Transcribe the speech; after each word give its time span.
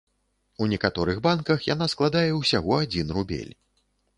У 0.65 0.67
некаторых 0.71 1.19
банках 1.27 1.67
яна 1.73 1.89
складае 1.95 2.27
ўсяго 2.41 2.81
адзін 2.87 3.07
рубель. 3.19 3.53